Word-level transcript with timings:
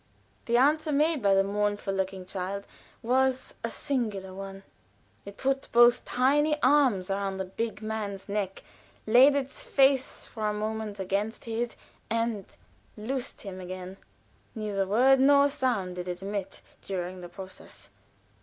The 0.47 0.57
answer 0.57 0.91
made 0.91 1.21
by 1.21 1.35
the 1.35 1.43
mournful 1.43 1.93
looking 1.93 2.25
child 2.25 2.65
was 3.03 3.53
a 3.63 3.69
singular 3.69 4.33
one. 4.33 4.63
It 5.25 5.37
put 5.37 5.71
both 5.71 6.03
tiny 6.05 6.57
arms 6.63 7.11
around 7.11 7.37
the 7.37 7.45
big 7.45 7.83
man's 7.83 8.27
neck, 8.27 8.63
laid 9.05 9.35
its 9.35 9.63
face 9.63 10.25
for 10.25 10.47
a 10.49 10.55
moment 10.55 10.99
against 10.99 11.45
his, 11.45 11.75
and 12.09 12.45
loosed 12.97 13.41
him 13.41 13.59
again. 13.61 13.97
Neither 14.55 14.87
word 14.87 15.19
nor 15.19 15.47
sound 15.49 15.97
did 15.97 16.07
it 16.07 16.23
emit 16.23 16.63
during 16.81 17.21
the 17.21 17.29
process. 17.29 17.91